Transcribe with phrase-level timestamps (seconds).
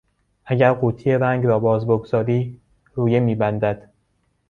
[0.45, 2.61] اگر قوطی رنگ را باز بگذاری
[2.93, 3.91] رویه میبندد.